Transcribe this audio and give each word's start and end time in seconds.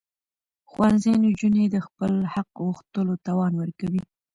ښوونځي 0.69 1.13
نجونې 1.23 1.65
د 1.69 1.75
خپل 1.85 2.13
حق 2.33 2.49
غوښتلو 2.65 3.13
توان 3.25 3.53
ورکوي. 3.57 4.01